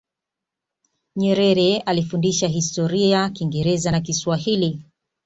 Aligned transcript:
nyerere 1.15 1.79
alifundisha 1.81 2.47
historia 2.47 3.29
kingereza 3.29 3.91
na 3.91 4.01
kiswahili 4.01 4.85